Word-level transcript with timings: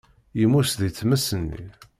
Yemmut 0.39 0.71
deg 0.79 0.91
tmes-nni. 0.97 1.61